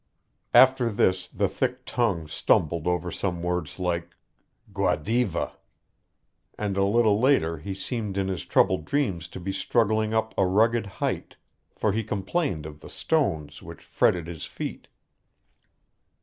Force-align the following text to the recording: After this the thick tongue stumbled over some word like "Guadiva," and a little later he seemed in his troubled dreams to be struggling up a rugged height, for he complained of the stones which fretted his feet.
After 0.55 0.89
this 0.91 1.27
the 1.27 1.47
thick 1.47 1.85
tongue 1.85 2.27
stumbled 2.27 2.87
over 2.87 3.11
some 3.11 3.43
word 3.43 3.69
like 3.77 4.15
"Guadiva," 4.73 5.51
and 6.57 6.75
a 6.75 6.83
little 6.83 7.19
later 7.19 7.59
he 7.59 7.75
seemed 7.75 8.17
in 8.17 8.27
his 8.27 8.43
troubled 8.43 8.85
dreams 8.85 9.27
to 9.27 9.39
be 9.39 9.53
struggling 9.53 10.11
up 10.11 10.33
a 10.39 10.45
rugged 10.47 10.87
height, 11.05 11.35
for 11.75 11.91
he 11.91 12.03
complained 12.03 12.65
of 12.65 12.79
the 12.81 12.89
stones 12.89 13.61
which 13.61 13.83
fretted 13.83 14.25
his 14.25 14.45
feet. 14.45 14.87